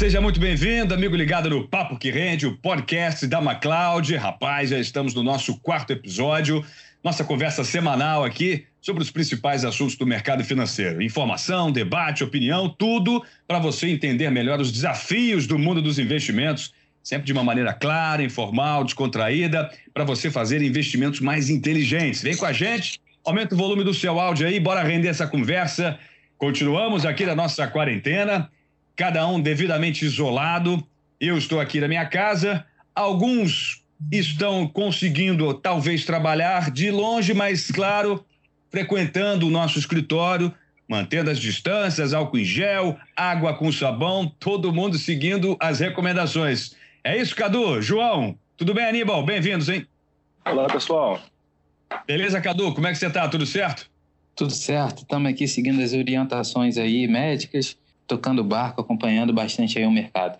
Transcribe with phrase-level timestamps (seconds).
[0.00, 4.16] seja muito bem-vindo, amigo ligado no Papo que Rende, o podcast da MacLeod.
[4.16, 6.64] Rapaz, já estamos no nosso quarto episódio,
[7.04, 11.02] nossa conversa semanal aqui sobre os principais assuntos do mercado financeiro.
[11.02, 16.72] Informação, debate, opinião, tudo para você entender melhor os desafios do mundo dos investimentos,
[17.02, 22.22] sempre de uma maneira clara, informal, descontraída, para você fazer investimentos mais inteligentes.
[22.22, 25.98] Vem com a gente, aumenta o volume do seu áudio aí, bora render essa conversa.
[26.38, 28.48] Continuamos aqui na nossa quarentena
[29.00, 30.86] cada um devidamente isolado.
[31.18, 32.66] Eu estou aqui na minha casa.
[32.94, 33.82] Alguns
[34.12, 38.22] estão conseguindo, talvez, trabalhar de longe, mas, claro,
[38.70, 40.52] frequentando o nosso escritório,
[40.86, 46.76] mantendo as distâncias, álcool em gel, água com sabão, todo mundo seguindo as recomendações.
[47.02, 47.80] É isso, Cadu?
[47.80, 49.24] João, tudo bem, Aníbal?
[49.24, 49.86] Bem-vindos, hein?
[50.44, 51.18] Olá, pessoal.
[52.06, 52.74] Beleza, Cadu?
[52.74, 53.26] Como é que você está?
[53.30, 53.90] Tudo certo?
[54.36, 55.04] Tudo certo.
[55.04, 57.78] Estamos aqui seguindo as orientações aí médicas
[58.10, 60.36] tocando barco, acompanhando bastante aí o mercado.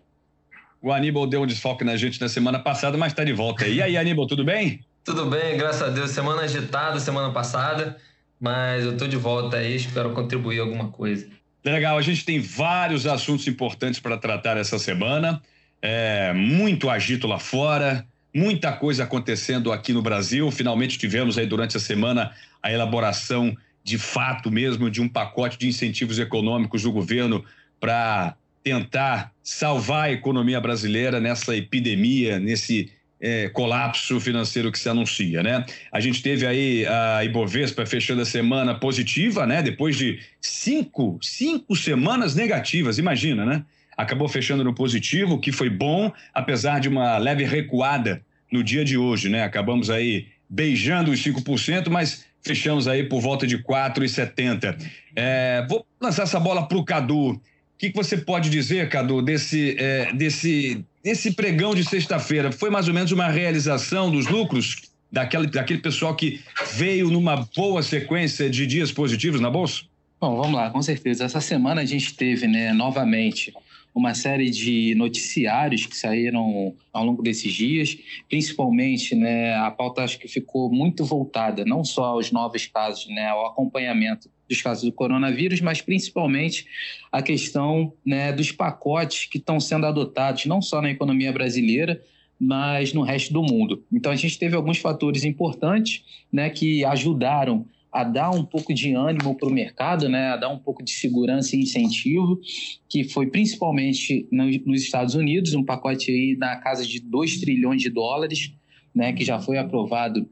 [0.83, 3.69] O Aníbal deu um desfalque na gente na semana passada, mas está de volta.
[3.69, 4.81] E aí, Aníbal, tudo bem?
[5.05, 6.11] Tudo bem, graças a Deus.
[6.11, 7.97] Semana agitada, semana passada,
[8.41, 11.29] mas eu estou de volta aí, espero contribuir alguma coisa.
[11.65, 15.41] Legal, a gente tem vários assuntos importantes para tratar essa semana.
[15.81, 18.05] É, muito agito lá fora,
[18.35, 20.51] muita coisa acontecendo aqui no Brasil.
[20.51, 25.69] Finalmente tivemos aí durante a semana a elaboração de fato mesmo de um pacote de
[25.69, 27.45] incentivos econômicos do governo
[27.81, 35.43] para tentar salvar a economia brasileira nessa epidemia, nesse é, colapso financeiro que se anuncia,
[35.43, 35.65] né?
[35.93, 39.63] A gente teve aí a Ibovespa fechando a semana positiva, né?
[39.63, 43.65] Depois de cinco, cinco semanas negativas, imagina, né?
[43.97, 48.97] Acabou fechando no positivo, que foi bom, apesar de uma leve recuada no dia de
[48.97, 49.45] hoje, né?
[49.45, 54.77] Acabamos aí beijando os 5%, mas fechamos aí por volta de 4,70.
[55.15, 57.41] É, vou lançar essa bola para o Cadu
[57.81, 62.53] que, que você pode dizer, Cadu, desse, é, desse, desse pregão de sexta-feira?
[62.53, 66.43] Foi mais ou menos uma realização dos lucros daquele, daquele pessoal que
[66.75, 69.85] veio numa boa sequência de dias positivos na Bolsa?
[70.21, 71.25] Bom, vamos lá, com certeza.
[71.25, 73.51] Essa semana a gente teve, né, novamente,
[73.95, 77.97] uma série de noticiários que saíram ao longo desses dias,
[78.29, 83.27] principalmente, né, a pauta acho que ficou muito voltada não só aos novos casos, né,
[83.27, 86.67] ao acompanhamento dos casos do coronavírus, mas principalmente
[87.11, 92.03] a questão né, dos pacotes que estão sendo adotados, não só na economia brasileira,
[92.39, 93.85] mas no resto do mundo.
[93.93, 96.03] Então, a gente teve alguns fatores importantes
[96.33, 100.49] né, que ajudaram a dar um pouco de ânimo para o mercado, né, a dar
[100.49, 102.41] um pouco de segurança e incentivo,
[102.89, 107.91] que foi principalmente nos Estados Unidos, um pacote aí na casa de 2 trilhões de
[107.91, 108.53] dólares,
[108.95, 110.29] né, que já foi aprovado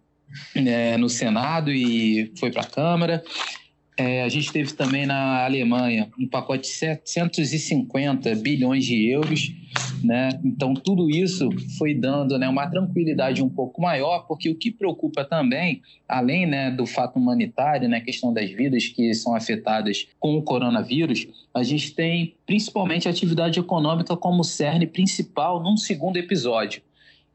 [0.55, 3.23] né, no Senado e foi para a Câmara.
[3.99, 9.53] É, a gente teve também na Alemanha um pacote de 750 bilhões de euros,
[10.05, 10.29] né?
[10.45, 15.25] Então tudo isso foi dando, né, uma tranquilidade um pouco maior, porque o que preocupa
[15.25, 20.39] também, além, né, do fato humanitário, né, a questão das vidas que são afetadas com
[20.39, 26.83] o coronavírus, a gente tem principalmente a atividade econômica como cerne principal num segundo episódio.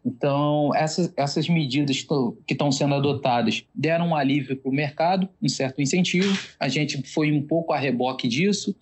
[0.06, 2.06] Então, essas, essas medidas
[2.46, 6.38] que estão sendo adotadas deram um alívio para o mercado, um certo incentivo.
[6.60, 8.76] A gente foi um pouco a reboque disso.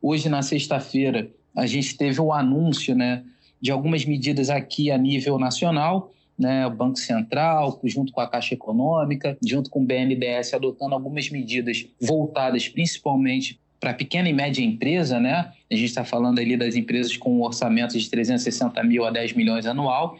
[0.00, 3.24] Hoje, na sexta-feira, a gente teve o anúncio né,
[3.60, 8.54] de algumas medidas aqui a nível nacional, né, o Banco Central, junto com a Caixa
[8.54, 15.20] Econômica, junto com o BNDES, adotando algumas medidas voltadas principalmente para pequena e média empresa,
[15.20, 15.52] né?
[15.70, 19.34] A gente está falando ali das empresas com um orçamento de 360 mil a 10
[19.34, 20.18] milhões anual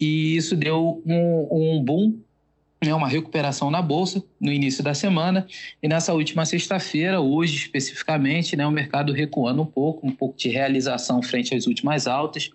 [0.00, 2.18] e isso deu um, um boom
[2.84, 5.46] né, uma recuperação na bolsa no início da semana.
[5.82, 10.48] E nessa última sexta-feira, hoje especificamente, né, o mercado recuando um pouco, um pouco de
[10.48, 12.50] realização frente às últimas altas.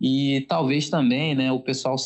[0.00, 1.96] E talvez também, né, o pessoal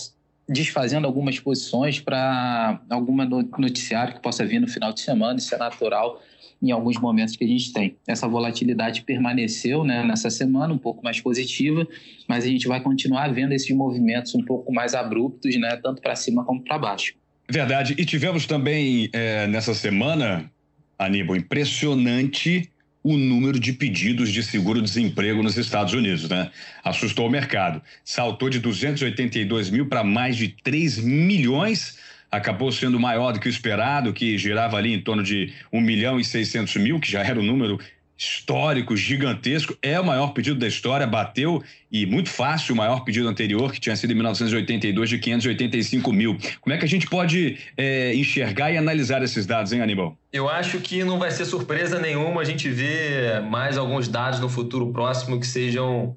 [0.49, 3.25] desfazendo algumas posições para alguma
[3.59, 6.23] noticiário que possa vir no final de semana, isso é natural
[6.63, 7.97] em alguns momentos que a gente tem.
[8.07, 11.87] Essa volatilidade permaneceu né, nessa semana, um pouco mais positiva,
[12.29, 16.17] mas a gente vai continuar vendo esses movimentos um pouco mais abruptos, né, tanto para
[16.17, 17.15] cima como para baixo.
[17.49, 17.95] Verdade.
[17.97, 20.51] E tivemos também é, nessa semana,
[20.99, 22.71] Aníbal, impressionante
[23.03, 26.51] o número de pedidos de seguro-desemprego nos Estados Unidos, né?
[26.85, 27.81] Assustou o mercado.
[28.05, 31.97] Saltou de 282 mil para mais de 3 milhões
[32.31, 36.21] acabou sendo maior do que o esperado, que girava ali em torno de 1 milhão
[36.21, 37.79] e 600 mil, que já era um número
[38.19, 43.29] histórico, gigantesco, é o maior pedido da história, bateu e muito fácil o maior pedido
[43.29, 46.37] anterior, que tinha sido em 1982, de 585 mil.
[46.61, 50.19] Como é que a gente pode é, enxergar e analisar esses dados, hein, Aníbal?
[50.33, 54.49] Eu acho que não vai ser surpresa nenhuma a gente ver mais alguns dados no
[54.49, 56.17] futuro próximo que sejam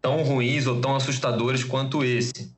[0.00, 2.53] tão ruins ou tão assustadores quanto esse.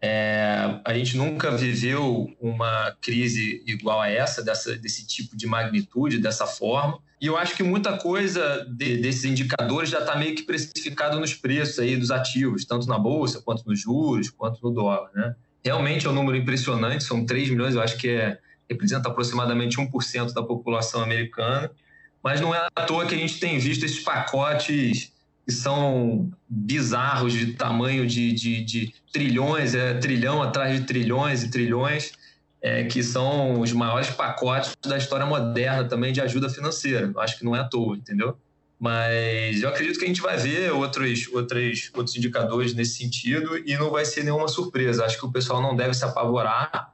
[0.00, 6.18] É, a gente nunca viveu uma crise igual a essa, dessa, desse tipo de magnitude,
[6.18, 7.00] dessa forma.
[7.20, 11.34] E eu acho que muita coisa de, desses indicadores já está meio que precificado nos
[11.34, 15.10] preços aí dos ativos, tanto na bolsa, quanto nos juros, quanto no dólar.
[15.12, 15.34] Né?
[15.64, 18.38] Realmente é um número impressionante, são 3 milhões, eu acho que é,
[18.70, 21.70] representa aproximadamente 1% da população americana.
[22.22, 25.12] Mas não é à toa que a gente tem visto esses pacotes
[25.48, 31.50] que são bizarros de tamanho de, de, de trilhões, é trilhão atrás de trilhões e
[31.50, 32.12] trilhões,
[32.60, 37.10] é, que são os maiores pacotes da história moderna também de ajuda financeira.
[37.16, 38.36] Acho que não é à toa, entendeu?
[38.78, 43.74] Mas eu acredito que a gente vai ver outros, outros, outros indicadores nesse sentido e
[43.74, 45.06] não vai ser nenhuma surpresa.
[45.06, 46.92] Acho que o pessoal não deve se apavorar.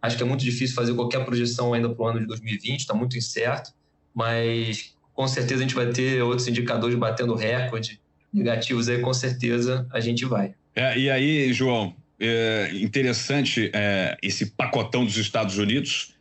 [0.00, 2.94] Acho que é muito difícil fazer qualquer projeção ainda para o ano de 2020, está
[2.94, 3.72] muito incerto,
[4.14, 7.98] mas com certeza a gente vai ter outros indicadores batendo recorde
[8.32, 10.54] negativos aí, com certeza a gente vai.
[10.74, 16.14] É, e aí, João, é interessante é, esse pacotão dos Estados Unidos,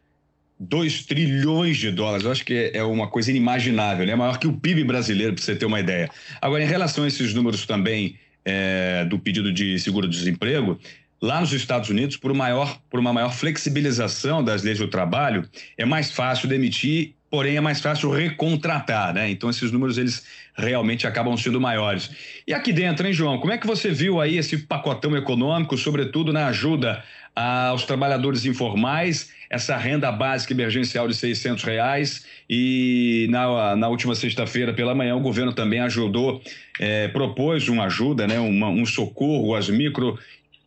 [0.57, 4.15] 2 trilhões de dólares, eu acho que é uma coisa inimaginável, né?
[4.15, 6.09] maior que o PIB brasileiro, para você ter uma ideia.
[6.41, 10.79] Agora, em relação a esses números também é, do pedido de seguro-desemprego,
[11.21, 15.45] lá nos Estados Unidos, por, maior, por uma maior flexibilização das leis do trabalho,
[15.77, 19.29] é mais fácil demitir porém é mais fácil recontratar, né?
[19.29, 22.09] Então esses números eles realmente acabam sendo maiores.
[22.47, 23.39] E aqui dentro, hein, João?
[23.39, 27.03] Como é que você viu aí esse pacotão econômico, sobretudo na ajuda
[27.35, 34.71] aos trabalhadores informais, essa renda básica emergencial de 600 reais e na, na última sexta-feira
[34.71, 36.41] pela manhã o governo também ajudou,
[36.79, 40.17] é, propôs uma ajuda, né, uma, um socorro às micro,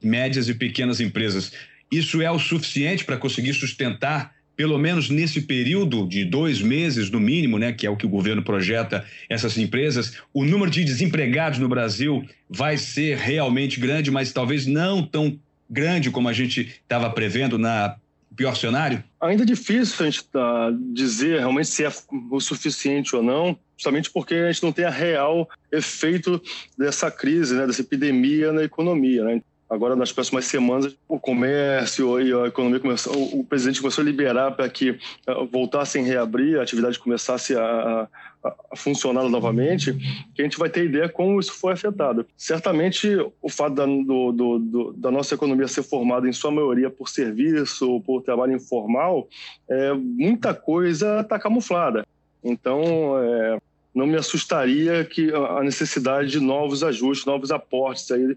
[0.03, 1.51] médias e pequenas empresas.
[1.91, 7.21] Isso é o suficiente para conseguir sustentar pelo menos nesse período de dois meses, no
[7.21, 11.61] mínimo, né, que é o que o governo projeta essas empresas, o número de desempregados
[11.61, 15.39] no Brasil vai ser realmente grande, mas talvez não tão
[15.71, 17.95] grande como a gente estava prevendo na
[18.35, 19.03] pior cenário?
[19.21, 21.93] Ainda é difícil a gente tá, dizer realmente se é
[22.29, 26.43] o suficiente ou não, justamente porque a gente não tem a real efeito
[26.77, 29.23] dessa crise, né, dessa epidemia na economia.
[29.23, 29.41] Né?
[29.69, 34.53] Agora, nas próximas semanas, o comércio e a economia começou, o presidente começou a liberar
[34.53, 38.09] para que uh, voltassem a reabrir, a atividade começasse a,
[38.43, 39.93] a, funcionar novamente,
[40.35, 42.25] que a gente vai ter ideia como isso foi afetado.
[42.35, 43.09] Certamente,
[43.43, 47.09] o fato da, do, do, do, da nossa economia ser formada, em sua maioria, por
[47.09, 49.29] serviço, por trabalho informal,
[49.69, 52.07] é, muita coisa está camuflada.
[52.43, 53.59] Então, é,
[53.99, 58.37] não me assustaria que a necessidade de novos ajustes, novos aportes, aí,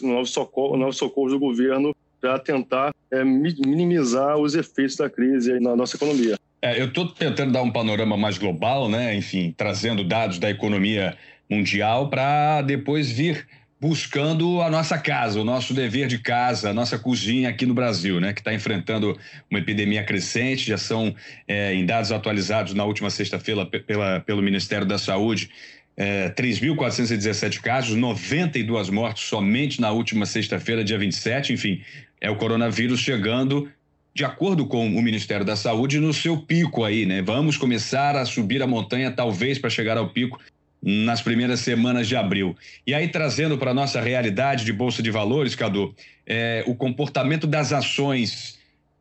[0.00, 5.76] novos, socorros, novos socorros do governo para tentar é, minimizar os efeitos da crise na
[5.76, 6.38] nossa economia.
[6.62, 9.14] É, eu estou tentando dar um panorama mais global, né?
[9.14, 11.14] enfim, trazendo dados da economia
[11.48, 13.46] mundial para depois vir
[13.80, 18.18] buscando a nossa casa, o nosso dever de casa, a nossa cozinha aqui no Brasil,
[18.20, 19.18] né, que está enfrentando
[19.50, 20.68] uma epidemia crescente.
[20.68, 21.14] Já são,
[21.46, 23.66] é, em dados atualizados na última sexta-feira
[24.24, 25.50] pelo Ministério da Saúde,
[25.96, 31.52] é, 3.417 casos, 92 mortes somente na última sexta-feira, dia 27.
[31.52, 31.82] Enfim,
[32.20, 33.70] é o coronavírus chegando
[34.14, 37.20] de acordo com o Ministério da Saúde, no seu pico aí, né?
[37.20, 40.40] Vamos começar a subir a montanha, talvez, para chegar ao pico
[40.88, 42.56] nas primeiras semanas de abril.
[42.86, 45.92] E aí, trazendo para a nossa realidade de Bolsa de Valores, Cadu,
[46.24, 48.56] é, o comportamento das ações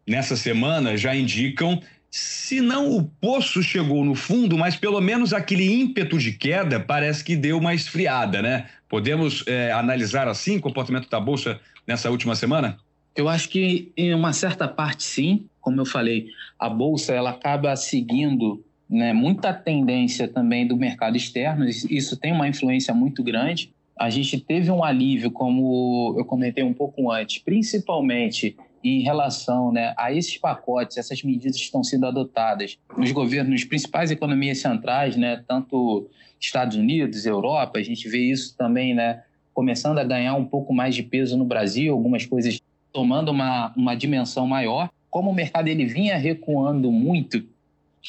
[0.08, 5.72] nessa semana já indicam, se não o poço chegou no fundo, mas pelo menos aquele
[5.80, 8.66] ímpeto de queda parece que deu uma esfriada, né?
[8.90, 12.78] Podemos é, analisar assim o comportamento da Bolsa nessa última semana?
[13.16, 16.28] Eu acho que em uma certa parte sim, como eu falei,
[16.58, 22.48] a bolsa ela acaba seguindo né, muita tendência também do mercado externo, isso tem uma
[22.48, 23.74] influência muito grande.
[23.98, 29.94] A gente teve um alívio, como eu comentei um pouco antes, principalmente em relação né,
[29.98, 35.16] a esses pacotes, essas medidas que estão sendo adotadas nos governos, nas principais economias centrais,
[35.16, 36.08] né, tanto
[36.40, 39.24] Estados Unidos, Europa, a gente vê isso também né,
[39.54, 42.62] começando a ganhar um pouco mais de peso no Brasil, algumas coisas
[42.94, 44.90] tomando uma, uma dimensão maior.
[45.10, 47.44] Como o mercado ele vinha recuando muito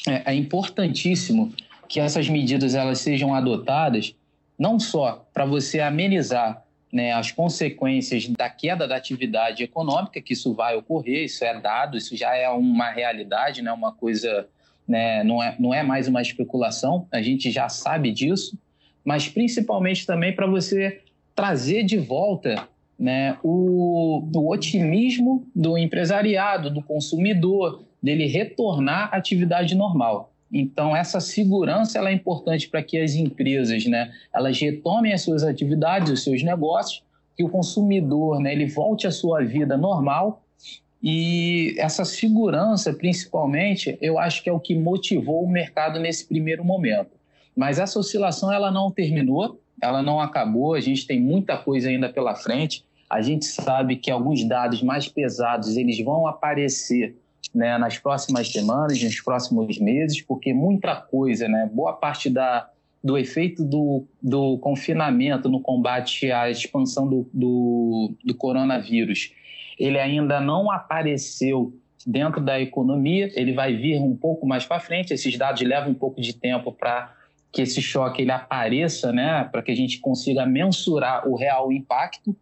[0.05, 1.53] é, é importantíssimo
[1.87, 4.13] que essas medidas elas sejam adotadas
[4.57, 10.53] não só para você amenizar né, as consequências da queda da atividade econômica, que isso
[10.53, 14.47] vai ocorrer, isso é dado, isso já é uma realidade, né, uma coisa,
[14.87, 18.57] né, não, é, não é mais uma especulação, a gente já sabe disso,
[19.03, 21.01] mas principalmente também para você
[21.35, 29.75] trazer de volta né, o, o otimismo do empresariado, do consumidor, dele retornar à atividade
[29.75, 30.31] normal.
[30.51, 35.43] Então, essa segurança ela é importante para que as empresas né, elas retomem as suas
[35.43, 37.03] atividades, os seus negócios,
[37.35, 40.41] que o consumidor né, ele volte à sua vida normal.
[41.03, 46.63] E essa segurança, principalmente, eu acho que é o que motivou o mercado nesse primeiro
[46.63, 47.11] momento.
[47.55, 52.09] Mas essa oscilação ela não terminou, ela não acabou, a gente tem muita coisa ainda
[52.09, 52.83] pela frente.
[53.09, 57.15] A gente sabe que alguns dados mais pesados eles vão aparecer
[57.53, 62.69] né, nas próximas semanas, nos próximos meses, porque muita coisa, né, boa parte da,
[63.03, 69.31] do efeito do, do confinamento no combate à expansão do, do, do coronavírus,
[69.79, 71.73] ele ainda não apareceu
[72.05, 75.93] dentro da economia, ele vai vir um pouco mais para frente, esses dados levam um
[75.93, 77.13] pouco de tempo para
[77.51, 82.35] que esse choque ele apareça, né, para que a gente consiga mensurar o real impacto.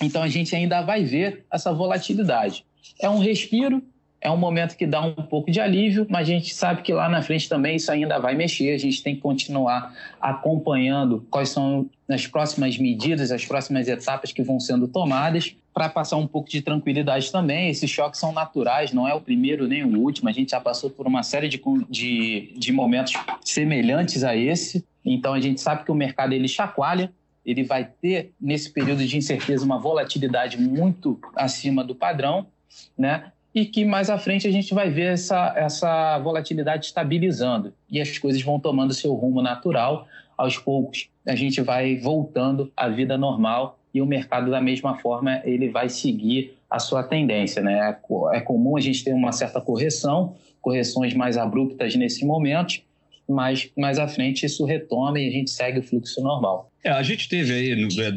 [0.00, 2.64] Então a gente ainda vai ver essa volatilidade.
[3.00, 3.82] É um respiro,
[4.22, 7.08] é um momento que dá um pouco de alívio, mas a gente sabe que lá
[7.08, 8.72] na frente também isso ainda vai mexer.
[8.72, 14.40] A gente tem que continuar acompanhando quais são as próximas medidas, as próximas etapas que
[14.40, 17.68] vão sendo tomadas para passar um pouco de tranquilidade também.
[17.68, 20.28] Esses choques são naturais, não é o primeiro nem o último.
[20.28, 21.60] A gente já passou por uma série de,
[21.90, 23.14] de, de momentos
[23.44, 24.84] semelhantes a esse.
[25.04, 27.12] Então a gente sabe que o mercado ele chacoalha,
[27.44, 32.46] ele vai ter nesse período de incerteza uma volatilidade muito acima do padrão,
[32.96, 33.31] né?
[33.54, 38.16] E que mais à frente a gente vai ver essa, essa volatilidade estabilizando e as
[38.18, 40.06] coisas vão tomando seu rumo natural.
[40.36, 45.42] Aos poucos, a gente vai voltando à vida normal e o mercado, da mesma forma,
[45.44, 47.62] ele vai seguir a sua tendência.
[47.62, 47.78] Né?
[47.78, 52.80] É, é comum a gente ter uma certa correção, correções mais abruptas nesse momento,
[53.28, 56.71] mas mais à frente isso retoma e a gente segue o fluxo normal.
[56.84, 58.10] É, a gente teve aí, no, é,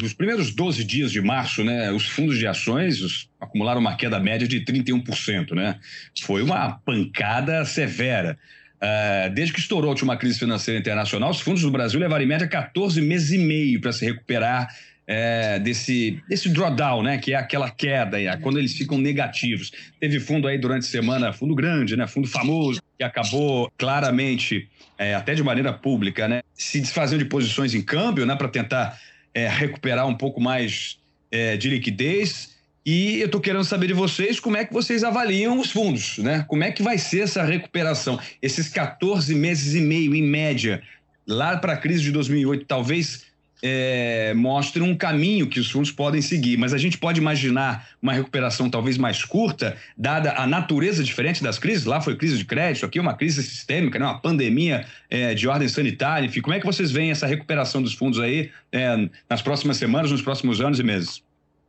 [0.00, 4.48] nos primeiros 12 dias de março, né, os fundos de ações acumularam uma queda média
[4.48, 5.78] de 31%, né?
[6.20, 8.36] Foi uma pancada severa.
[8.82, 12.28] Uh, desde que estourou a última crise financeira internacional, os fundos do Brasil levaram em
[12.28, 14.74] média 14 meses e meio para se recuperar
[15.12, 17.18] é, desse, desse drawdown, né?
[17.18, 19.72] Que é aquela queda, quando eles ficam negativos.
[19.98, 22.06] Teve fundo aí durante a semana, fundo grande, né?
[22.06, 26.42] Fundo famoso, que acabou claramente, é, até de maneira pública, né?
[26.54, 28.36] Se desfazendo de posições em câmbio, né?
[28.36, 29.00] Para tentar
[29.34, 32.56] é, recuperar um pouco mais é, de liquidez.
[32.86, 36.44] E eu estou querendo saber de vocês como é que vocês avaliam os fundos, né?
[36.46, 38.20] Como é que vai ser essa recuperação?
[38.40, 40.80] Esses 14 meses e meio, em média,
[41.26, 43.28] lá para a crise de 2008, talvez
[43.62, 48.12] é, mostre um caminho que os fundos podem seguir, mas a gente pode imaginar uma
[48.12, 51.84] recuperação talvez mais curta, dada a natureza diferente das crises.
[51.84, 54.06] Lá foi crise de crédito, aqui uma crise sistêmica, né?
[54.06, 56.26] uma pandemia é, de ordem sanitária.
[56.26, 60.10] Enfim, como é que vocês veem essa recuperação dos fundos aí é, nas próximas semanas,
[60.10, 61.22] nos próximos anos e meses?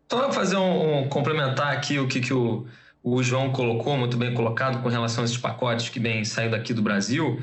[0.09, 2.65] Só fazer um, um complementar aqui o que, que o,
[3.03, 6.73] o João colocou, muito bem colocado, com relação a esses pacotes que vêm saindo aqui
[6.73, 7.41] do Brasil.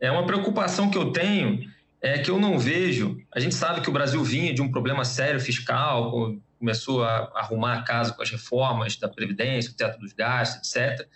[0.00, 1.68] É uma preocupação que eu tenho
[2.00, 3.18] é que eu não vejo.
[3.34, 7.74] A gente sabe que o Brasil vinha de um problema sério fiscal, começou a arrumar
[7.74, 11.06] a casa com as reformas da Previdência, o teto dos gastos, etc.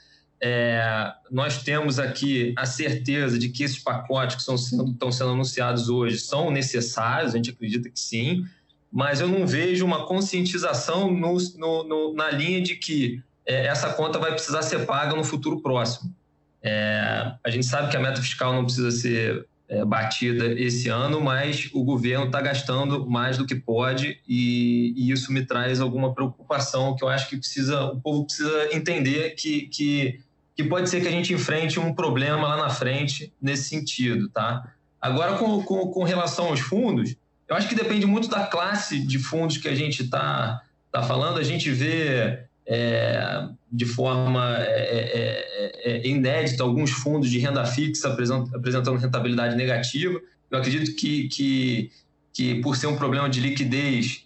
[0.45, 5.31] É, nós temos aqui a certeza de que esses pacotes que estão sendo, estão sendo
[5.31, 8.45] anunciados hoje são necessários, a gente acredita que sim,
[8.91, 13.93] mas eu não vejo uma conscientização no, no, no, na linha de que é, essa
[13.95, 16.13] conta vai precisar ser paga no futuro próximo.
[16.61, 21.19] É, a gente sabe que a meta fiscal não precisa ser é, batida esse ano,
[21.19, 26.15] mas o governo está gastando mais do que pode e, e, isso me traz alguma
[26.15, 30.21] preocupação que eu acho que precisa, o povo precisa entender que, que,
[30.55, 34.71] que pode ser que a gente enfrente um problema lá na frente nesse sentido, tá?
[35.01, 37.17] Agora, com, com, com relação aos fundos,
[37.49, 40.61] eu acho que depende muito da classe de fundos que a gente está
[40.93, 41.39] tá falando.
[41.39, 47.67] A gente vê é, de forma é é, é, é, inédita alguns fundos de renda
[47.67, 50.19] fixa apresentando rentabilidade negativa.
[50.51, 51.91] Eu acredito que, que,
[52.33, 54.25] que por ser um problema de liquidez,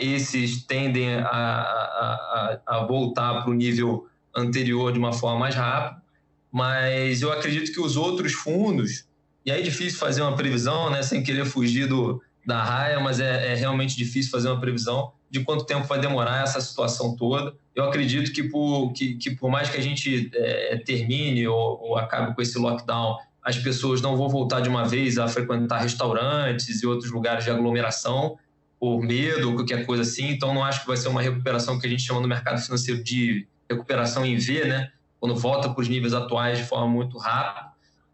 [0.00, 6.00] esses tendem a, a, a voltar para o nível anterior de uma forma mais rápida,
[6.52, 9.06] mas eu acredito que os outros fundos,
[9.44, 13.20] e aí é difícil fazer uma previsão, né, sem querer fugir do, da raia, mas
[13.20, 17.54] é, é realmente difícil fazer uma previsão de quanto tempo vai demorar essa situação toda.
[17.74, 21.98] Eu acredito que por, que, que por mais que a gente é, termine ou, ou,
[21.98, 26.82] acabe com esse lockdown, as pessoas não vão voltar de uma vez a frequentar restaurantes
[26.82, 28.38] e outros lugares de aglomeração
[28.80, 30.30] por medo ou qualquer coisa assim.
[30.30, 33.04] Então, não acho que vai ser uma recuperação que a gente chama no mercado financeiro
[33.04, 34.90] de recuperação em V, né?
[35.20, 37.68] Quando volta para os níveis atuais de forma muito rápida.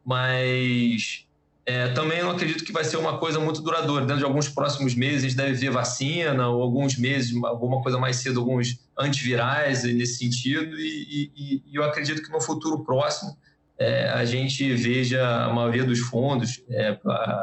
[0.05, 1.24] Mas
[1.67, 4.05] é, também não acredito que vai ser uma coisa muito duradoura.
[4.05, 7.99] Dentro de alguns próximos meses, a gente deve ver vacina, ou alguns meses, alguma coisa
[7.99, 10.79] mais cedo, alguns antivirais nesse sentido.
[10.79, 13.37] E, e, e eu acredito que no futuro próximo
[13.79, 16.99] é, a gente veja a maioria dos fundos, é,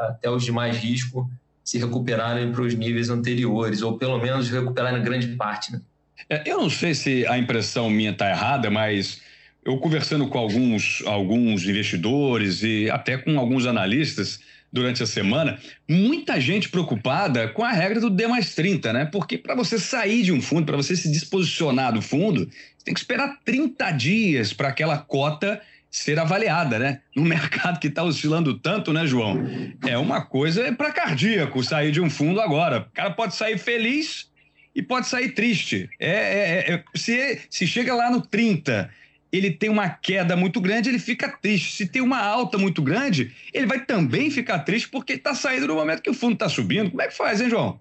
[0.08, 1.28] até os de mais risco,
[1.64, 5.72] se recuperarem para os níveis anteriores, ou pelo menos recuperarem grande parte.
[5.72, 5.80] Né?
[6.28, 9.20] É, eu não sei se a impressão minha está errada, mas
[9.64, 14.40] eu conversando com alguns, alguns investidores e até com alguns analistas
[14.72, 19.04] durante a semana, muita gente preocupada com a regra do D mais 30, né?
[19.04, 22.94] Porque para você sair de um fundo, para você se disposicionar do fundo, você tem
[22.94, 27.00] que esperar 30 dias para aquela cota ser avaliada, né?
[27.14, 29.46] No mercado que está oscilando tanto, né, João?
[29.86, 32.80] É uma coisa para cardíaco sair de um fundo agora.
[32.90, 34.30] O cara pode sair feliz
[34.74, 35.88] e pode sair triste.
[36.00, 38.88] É, é, é, se, se chega lá no 30,
[39.32, 41.74] ele tem uma queda muito grande, ele fica triste.
[41.74, 45.74] Se tem uma alta muito grande, ele vai também ficar triste porque está saindo no
[45.74, 46.90] momento que o fundo está subindo.
[46.90, 47.80] Como é que faz, hein, João?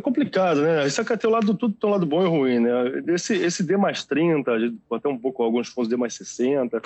[0.00, 0.86] É complicado, né?
[0.86, 2.70] Isso aqui tem o lado tudo tem um lado bom e ruim, né?
[3.08, 4.50] Esse, esse D mais 30,
[4.90, 6.80] até um pouco alguns fundos D mais 60,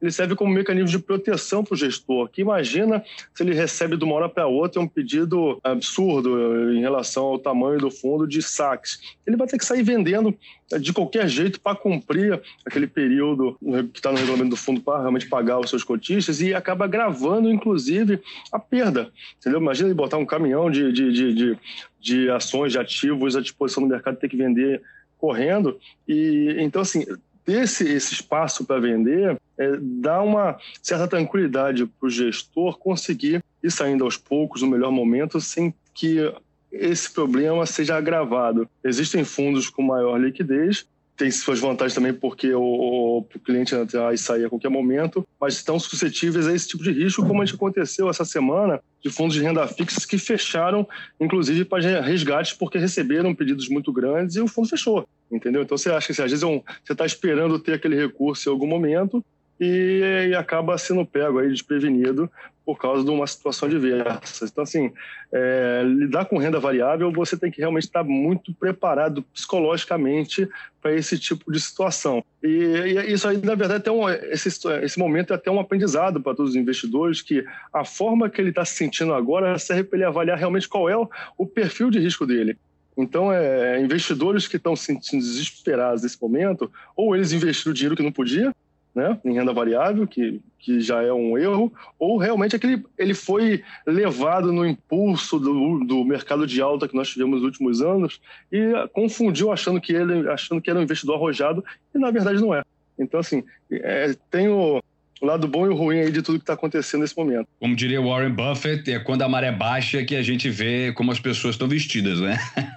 [0.00, 3.02] ele serve como mecanismo de proteção para o gestor, que imagina
[3.34, 7.80] se ele recebe de uma hora para outra um pedido absurdo em relação ao tamanho
[7.80, 9.00] do fundo de saques.
[9.26, 10.32] Ele vai ter que sair vendendo
[10.78, 13.58] de qualquer jeito para cumprir aquele período
[13.92, 17.50] que está no regulamento do fundo para realmente pagar os seus cotistas e acaba gravando,
[17.50, 18.20] inclusive,
[18.52, 19.10] a perda.
[19.38, 19.60] Entendeu?
[19.60, 21.58] Imagina ele botar um caminhão de, de, de, de,
[22.00, 24.82] de ações, de ativos à disposição do mercado ter que vender
[25.18, 25.78] correndo.
[26.08, 27.04] E então, assim,
[27.44, 33.42] ter esse, esse espaço para vender é, dá uma certa tranquilidade para o gestor conseguir
[33.62, 36.32] ir saindo aos poucos no melhor momento sem que
[36.72, 38.68] esse problema seja agravado.
[38.84, 40.86] Existem fundos com maior liquidez,
[41.20, 45.52] tem suas vantagens também porque o, o cliente entrar e sair a qualquer momento, mas
[45.52, 49.34] estão suscetíveis a esse tipo de risco, como a gente aconteceu essa semana de fundos
[49.34, 50.88] de renda fixa que fecharam,
[51.20, 55.60] inclusive para resgates, porque receberam pedidos muito grandes e o fundo fechou, entendeu?
[55.60, 58.48] Então você acha que assim, às vezes é um, você está esperando ter aquele recurso
[58.48, 59.22] em algum momento
[59.60, 62.30] e, e, acaba sendo pego aí desprevenido
[62.64, 64.46] por causa de uma situação diversa.
[64.46, 64.90] Então, assim,
[65.32, 70.48] é, lidar com renda variável, você tem que realmente estar muito preparado psicologicamente
[70.80, 72.24] para esse tipo de situação.
[72.42, 76.22] E, e, isso aí, na verdade, é um, esse, esse momento é até um aprendizado
[76.22, 79.98] para todos os investidores, que a forma que ele está se sentindo agora serve para
[79.98, 82.56] ele avaliar realmente qual é o, o perfil de risco dele.
[82.96, 88.02] Então, é, investidores que estão se sentindo desesperados nesse momento, ou eles investiram dinheiro que
[88.02, 88.54] não podia,
[88.94, 93.62] né, em renda variável, que, que já é um erro, ou realmente aquele, ele foi
[93.86, 98.72] levado no impulso do, do mercado de alta que nós tivemos nos últimos anos e
[98.92, 102.62] confundiu achando que ele achando que era um investidor arrojado e na verdade não é.
[102.98, 104.80] Então, assim, é, tenho
[105.20, 107.46] o lado bom e o ruim aí de tudo que está acontecendo nesse momento.
[107.58, 111.20] Como diria Warren Buffett, é quando a maré baixa que a gente vê como as
[111.20, 112.38] pessoas estão vestidas, né?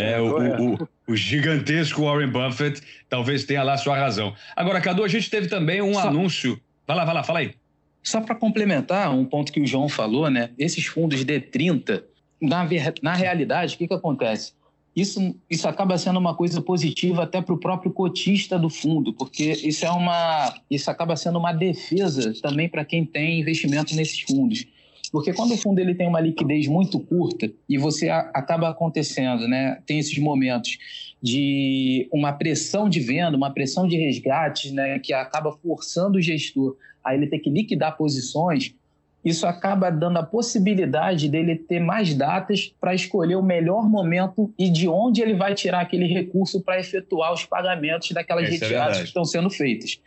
[0.00, 4.34] É, é, o, o, o, gigantesco Warren Buffett talvez tenha lá sua razão.
[4.56, 6.08] Agora, Cadu, a gente teve também um Só...
[6.08, 6.60] anúncio.
[6.86, 7.54] Vai lá, vai lá, fala aí.
[8.02, 10.50] Só para complementar um ponto que o João falou, né?
[10.58, 12.02] Esses fundos D30,
[12.40, 12.66] na,
[13.02, 14.52] na realidade, o que, que acontece?
[14.94, 19.52] isso, isso acaba sendo uma coisa positiva até para o próprio cotista do fundo, porque
[19.52, 24.66] isso é uma isso acaba sendo uma defesa também para quem tem investimento nesses fundos.
[25.12, 29.80] Porque quando o fundo ele tem uma liquidez muito curta e você acaba acontecendo, né,
[29.84, 30.78] tem esses momentos
[31.22, 36.76] de uma pressão de venda, uma pressão de resgate, né, que acaba forçando o gestor
[37.04, 38.74] a ele ter que liquidar posições,
[39.24, 44.70] isso acaba dando a possibilidade dele ter mais datas para escolher o melhor momento e
[44.70, 48.96] de onde ele vai tirar aquele recurso para efetuar os pagamentos daquelas Esse é retiradas
[48.96, 50.00] é que estão sendo feitas.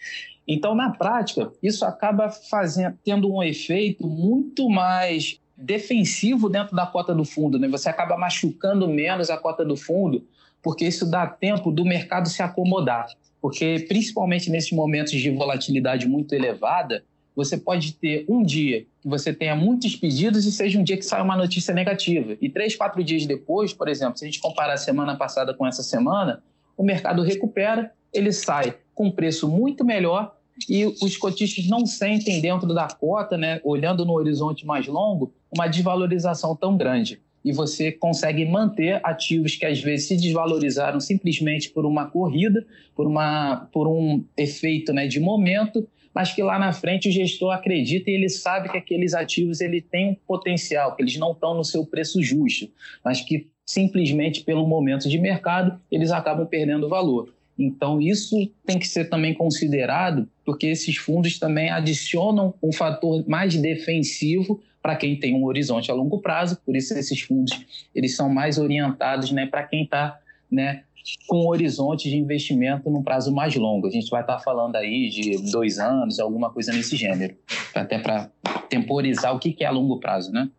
[0.47, 7.13] Então, na prática, isso acaba fazendo, tendo um efeito muito mais defensivo dentro da cota
[7.13, 7.59] do fundo.
[7.59, 7.67] Né?
[7.69, 10.25] Você acaba machucando menos a cota do fundo,
[10.61, 13.07] porque isso dá tempo do mercado se acomodar.
[13.41, 17.03] Porque, principalmente nesses momentos de volatilidade muito elevada,
[17.35, 21.03] você pode ter um dia que você tenha muitos pedidos e seja um dia que
[21.03, 22.37] saia uma notícia negativa.
[22.39, 25.65] E três, quatro dias depois, por exemplo, se a gente comparar a semana passada com
[25.65, 26.43] essa semana,
[26.77, 30.35] o mercado recupera, ele sai com um preço muito melhor
[30.69, 35.67] e os cotistas não sentem dentro da cota, né, olhando no horizonte mais longo, uma
[35.67, 37.19] desvalorização tão grande.
[37.43, 42.65] E você consegue manter ativos que às vezes se desvalorizaram simplesmente por uma corrida,
[42.95, 47.51] por, uma, por um efeito né, de momento, mas que lá na frente o gestor
[47.51, 51.53] acredita e ele sabe que aqueles ativos ele têm um potencial, que eles não estão
[51.53, 52.69] no seu preço justo,
[53.03, 57.33] mas que simplesmente pelo momento de mercado eles acabam perdendo valor.
[57.57, 63.55] Então, isso tem que ser também considerado, porque esses fundos também adicionam um fator mais
[63.55, 68.27] defensivo para quem tem um horizonte a longo prazo, por isso esses fundos eles são
[68.27, 70.19] mais orientados né, para quem está
[70.51, 70.83] né,
[71.27, 73.87] com horizonte de investimento num prazo mais longo.
[73.87, 77.35] A gente vai estar falando aí de dois anos, alguma coisa nesse gênero,
[77.75, 78.29] até para
[78.69, 80.49] temporizar o que é a longo prazo, né?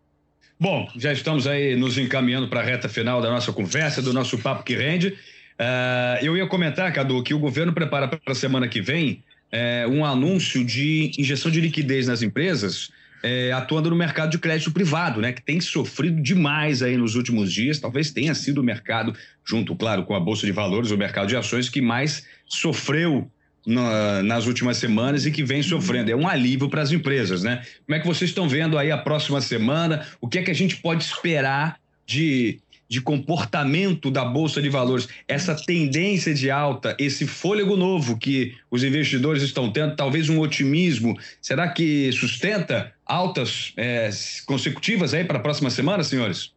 [0.59, 4.39] Bom, já estamos aí nos encaminhando para a reta final da nossa conversa, do nosso
[4.39, 5.09] papo que rende.
[5.09, 9.91] Uh, eu ia comentar, Cadu, que o governo prepara para a semana que vem uh,
[9.91, 12.91] um anúncio de injeção de liquidez nas empresas
[13.25, 17.51] é, atuando no mercado de crédito privado, né, que tem sofrido demais aí nos últimos
[17.51, 17.81] dias.
[17.81, 21.35] Talvez tenha sido o mercado, junto, claro, com a Bolsa de Valores, o mercado de
[21.35, 23.27] ações, que mais sofreu
[23.67, 26.11] na, nas últimas semanas e que vem sofrendo.
[26.11, 27.65] É um alívio para as empresas, né?
[27.87, 30.07] Como é que vocês estão vendo aí a próxima semana?
[30.21, 35.09] O que é que a gente pode esperar de de comportamento da Bolsa de Valores,
[35.27, 41.19] essa tendência de alta, esse fôlego novo que os investidores estão tendo, talvez um otimismo,
[41.41, 44.11] será que sustenta altas é,
[44.47, 46.53] consecutivas aí para a próxima semana, senhores?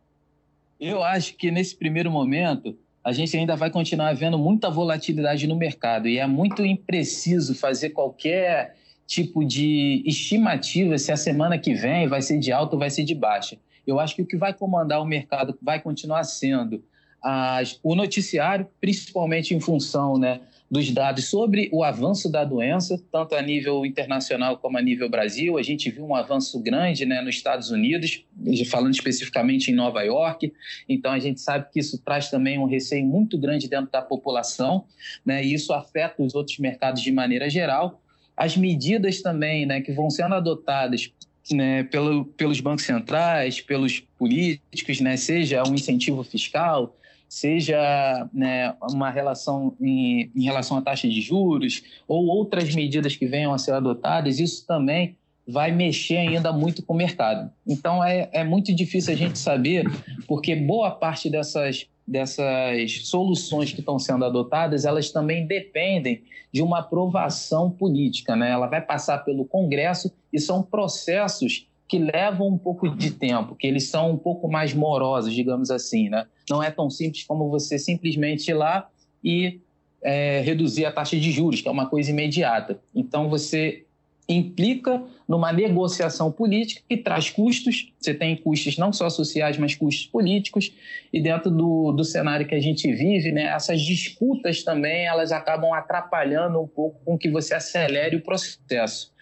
[0.80, 5.56] Eu acho que nesse primeiro momento a gente ainda vai continuar vendo muita volatilidade no
[5.56, 8.76] mercado e é muito impreciso fazer qualquer
[9.08, 13.06] tipo de estimativa se a semana que vem vai ser de alta ou vai ser
[13.06, 13.58] de baixa.
[13.88, 16.84] Eu acho que o que vai comandar o mercado vai continuar sendo
[17.22, 23.36] as, o noticiário, principalmente em função né, dos dados sobre o avanço da doença, tanto
[23.36, 25.58] a nível internacional como a nível Brasil.
[25.58, 28.24] A gente viu um avanço grande né, nos Estados Unidos,
[28.70, 30.54] falando especificamente em Nova York.
[30.88, 34.86] Então, a gente sabe que isso traz também um receio muito grande dentro da população,
[35.26, 38.02] né, e isso afeta os outros mercados de maneira geral.
[38.36, 41.12] As medidas também né, que vão sendo adotadas
[41.52, 46.96] né, pelo, pelos bancos centrais, pelos políticos, né, seja um incentivo fiscal,
[47.30, 53.26] seja né, uma relação em, em, relação à taxa de juros ou outras medidas que
[53.26, 55.16] venham a ser adotadas, isso também
[55.48, 57.50] vai mexer ainda muito com o mercado.
[57.66, 59.86] Então é, é muito difícil a gente saber,
[60.28, 66.80] porque boa parte dessas dessas soluções que estão sendo adotadas, elas também dependem de uma
[66.80, 68.52] aprovação política, né?
[68.52, 73.68] Ela vai passar pelo Congresso e são processos que levam um pouco de tempo, que
[73.68, 76.26] eles são um pouco mais morosos, digamos assim, né?
[76.50, 78.90] Não é tão simples como você simplesmente ir lá
[79.24, 79.60] e
[80.02, 82.80] é, reduzir a taxa de juros, que é uma coisa imediata.
[82.96, 83.86] Então você
[84.28, 87.94] implica numa negociação política que traz custos.
[88.00, 90.74] Você tem custos não só sociais, mas custos políticos.
[91.12, 95.74] E dentro do, do cenário que a gente vive, né, essas disputas também elas acabam
[95.74, 99.14] atrapalhando um pouco com que você acelere o processo.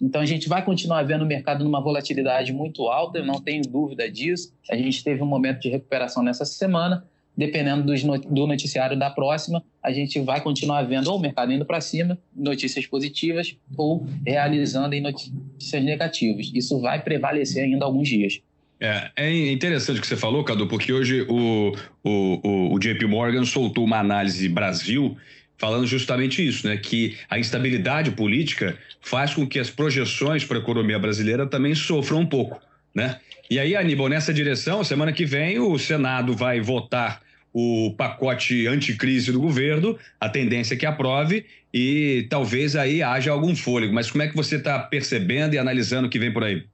[0.00, 3.62] Então a gente vai continuar vendo o mercado numa volatilidade muito alta, eu não tenho
[3.62, 4.52] dúvida disso.
[4.68, 7.92] A gente teve um momento de recuperação nessa semana, dependendo
[8.28, 12.18] do noticiário da próxima, a gente vai continuar vendo ou o mercado indo para cima,
[12.34, 16.50] notícias positivas, ou realizando em notícias negativas.
[16.54, 18.40] Isso vai prevalecer ainda alguns dias.
[18.78, 23.44] É, é interessante o que você falou, Cadu, porque hoje o, o, o, JP Morgan
[23.44, 25.16] soltou uma análise Brasil
[25.56, 26.76] falando justamente isso, né?
[26.76, 32.20] Que a instabilidade política faz com que as projeções para a economia brasileira também sofram
[32.20, 32.60] um pouco,
[32.94, 33.18] né?
[33.50, 37.20] E aí, Aníbal, nessa direção, semana que vem o Senado vai votar
[37.52, 43.54] o pacote anticrise do governo, a tendência é que aprove e talvez aí haja algum
[43.54, 43.92] fôlego.
[43.92, 46.64] Mas como é que você está percebendo e analisando o que vem por aí?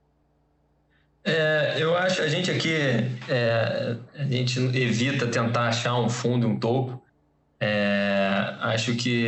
[1.25, 2.75] É, eu acho a gente aqui
[3.29, 7.03] é, a gente evita tentar achar um fundo, um topo.
[7.61, 9.27] É, acho que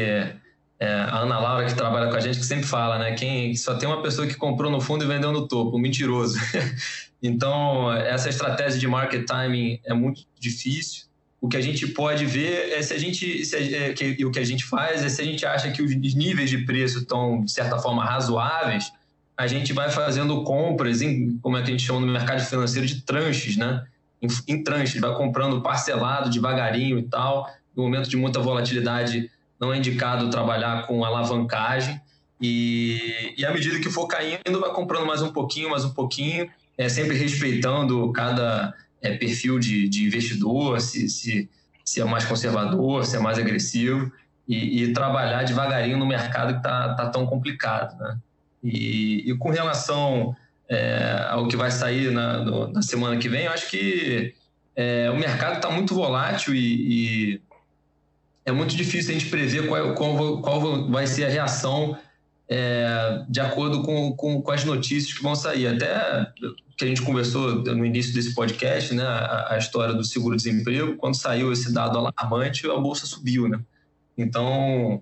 [0.80, 3.12] é, a Ana Laura, que trabalha com a gente, que sempre fala, né?
[3.12, 6.38] Quem só tem uma pessoa que comprou no fundo e vendeu no topo, um mentiroso.
[7.22, 11.04] então, essa estratégia de market timing é muito difícil.
[11.38, 13.44] O que a gente pode ver é se a gente.
[13.44, 15.94] Se, é, que, o que a gente faz é se a gente acha que os
[15.94, 18.90] níveis de preço estão, de certa forma, razoáveis,
[19.36, 22.86] a gente vai fazendo compras, em, como é que a gente chama no mercado financeiro,
[22.86, 23.84] de tranches, né?
[24.22, 27.46] Em, em tranches, vai comprando parcelado, devagarinho e tal.
[27.76, 32.00] No momento de muita volatilidade, não é indicado trabalhar com alavancagem.
[32.40, 36.48] E, e à medida que for caindo, vai comprando mais um pouquinho, mais um pouquinho,
[36.78, 41.50] é, sempre respeitando cada é, perfil de, de investidor, se, se,
[41.84, 44.10] se, é mais conservador, se é mais agressivo,
[44.48, 47.98] e, e trabalhar devagarinho no mercado que está tá tão complicado.
[48.00, 48.16] Né?
[48.64, 50.34] E, e com relação
[50.66, 54.34] é, ao que vai sair na, no, na semana que vem, eu acho que
[54.74, 57.42] é, o mercado está muito volátil e, e
[58.50, 61.96] é muito difícil a gente prever qual, qual, qual vai ser a reação
[62.48, 65.68] é, de acordo com, com, com, as notícias que vão sair.
[65.68, 66.32] Até
[66.76, 71.14] que a gente conversou no início desse podcast, né, a, a história do seguro-desemprego, quando
[71.14, 73.60] saiu esse dado alarmante, a bolsa subiu, né?
[74.18, 75.00] Então,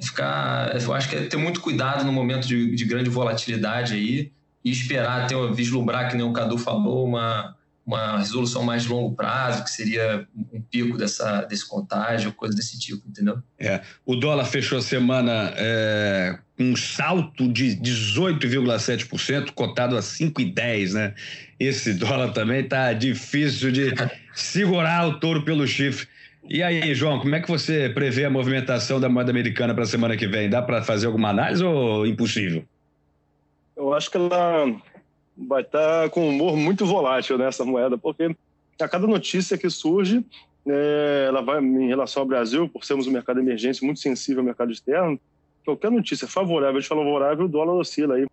[0.00, 4.32] ficar, eu acho que é ter muito cuidado no momento de, de grande volatilidade aí
[4.64, 7.54] e esperar, ter, vislumbrar, que nem o Cadu falou, uma,
[7.86, 12.76] uma resolução mais de longo prazo, que seria um pico dessa, desse contágio, coisa desse
[12.76, 13.38] tipo, entendeu?
[13.56, 20.94] É, o dólar fechou a semana é, com um salto de 18,7%, cotado a 5,10,
[20.94, 21.14] né?
[21.60, 23.94] Esse dólar também tá difícil de
[24.34, 26.08] segurar o touro pelo chifre.
[26.48, 29.86] E aí, João, como é que você prevê a movimentação da moeda americana para a
[29.86, 30.50] semana que vem?
[30.50, 32.64] Dá para fazer alguma análise ou impossível?
[33.76, 34.66] Eu acho que ela
[35.36, 38.34] vai estar tá com um humor muito volátil nessa moeda, porque
[38.80, 40.24] a cada notícia que surge,
[40.66, 44.46] é, ela vai em relação ao Brasil, por sermos um mercado emergente muito sensível ao
[44.46, 45.18] mercado externo,
[45.64, 48.26] qualquer notícia favorável, a gente fala favorável, o dólar oscila aí,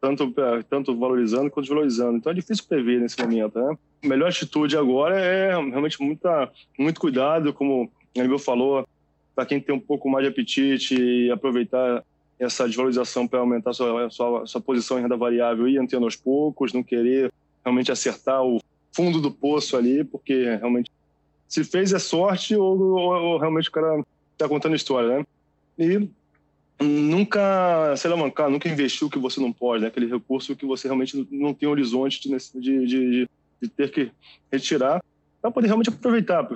[0.00, 0.34] tanto,
[0.68, 2.18] tanto valorizando quanto desvalorizando.
[2.18, 3.58] Então é difícil prever nesse momento.
[3.58, 3.78] Né?
[4.04, 8.86] A melhor atitude agora é realmente muita, muito cuidado, como o Emil falou,
[9.34, 12.04] para quem tem um pouco mais de apetite e aproveitar
[12.44, 16.72] essa desvalorização para aumentar sua, sua, sua posição em renda variável e entrando aos poucos,
[16.72, 17.32] não querer
[17.64, 18.60] realmente acertar o
[18.92, 20.90] fundo do poço ali, porque realmente
[21.48, 25.26] se fez é sorte ou, ou, ou realmente o cara está contando história, né?
[25.78, 26.08] E
[26.80, 29.88] nunca se alavancar, nunca investiu o que você não pode, né?
[29.88, 33.28] aquele recurso que você realmente não tem horizonte de, de, de,
[33.62, 34.10] de ter que
[34.50, 35.02] retirar
[35.40, 36.48] para poder realmente aproveitar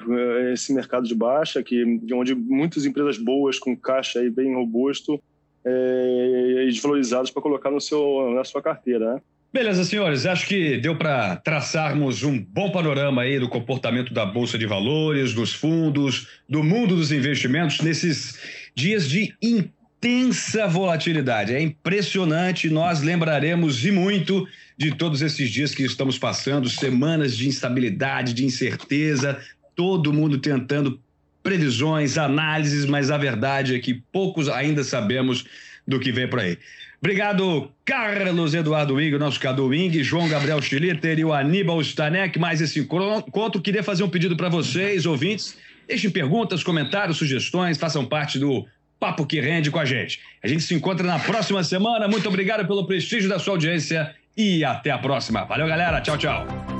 [0.53, 5.22] esse mercado de baixa, que de onde muitas empresas boas com caixa aí bem robusto
[5.64, 9.14] é, desvalorizados para colocar no seu, na sua carteira.
[9.14, 9.20] Né?
[9.52, 10.26] Beleza, senhores.
[10.26, 15.32] Acho que deu para traçarmos um bom panorama aí do comportamento da Bolsa de Valores,
[15.32, 18.38] dos fundos, do mundo dos investimentos nesses
[18.74, 21.54] dias de intensa volatilidade.
[21.54, 27.48] É impressionante, nós lembraremos e muito de todos esses dias que estamos passando, semanas de
[27.48, 29.40] instabilidade, de incerteza,
[29.74, 31.00] todo mundo tentando
[31.48, 35.46] previsões, análises, mas a verdade é que poucos ainda sabemos
[35.87, 36.58] do que vem por aí.
[37.00, 42.38] Obrigado, Carlos Eduardo Wing, nosso Cadu Wing, João Gabriel Schlitter e o Aníbal Stanek.
[42.38, 43.62] Mais esse encontro.
[43.62, 45.56] Queria fazer um pedido para vocês, ouvintes.
[45.87, 48.66] Deixem perguntas, comentários, sugestões, façam parte do
[49.00, 50.20] Papo que Rende com a gente.
[50.42, 52.06] A gente se encontra na próxima semana.
[52.06, 55.44] Muito obrigado pelo prestígio da sua audiência e até a próxima.
[55.44, 55.98] Valeu, galera.
[56.02, 56.77] Tchau, tchau.